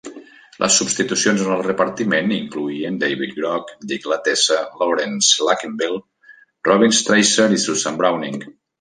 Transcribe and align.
Les 0.61 0.77
substitucions 0.79 1.43
en 1.43 1.51
el 1.55 1.61
repartiment 1.67 2.33
incloïen: 2.37 2.97
David 3.05 3.37
Groh, 3.41 3.75
Dick 3.93 4.09
Latessa, 4.15 4.59
Laurence 4.83 5.49
Luckinbill, 5.51 5.97
Robin 6.73 7.01
Strasser 7.03 7.51
i 7.61 7.65
Susan 7.69 8.05
Browning. 8.05 8.47